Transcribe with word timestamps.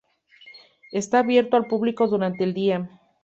Está 0.91 1.19
abierto 1.19 1.57
al 1.57 1.67
público 1.67 2.07
durante 2.07 2.43
el 2.43 2.55
día. 2.55 2.89